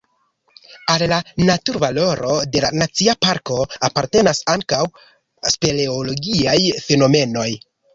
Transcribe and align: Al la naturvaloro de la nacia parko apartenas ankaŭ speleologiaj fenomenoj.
Al 0.93 1.03
la 1.11 1.19
naturvaloro 1.49 2.33
de 2.57 2.65
la 2.65 2.73
nacia 2.79 3.17
parko 3.27 3.61
apartenas 3.91 4.43
ankaŭ 4.57 4.83
speleologiaj 5.55 6.61
fenomenoj. 6.91 7.51